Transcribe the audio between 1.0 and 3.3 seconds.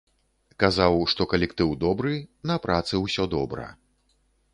што калектыў добры, на працы усё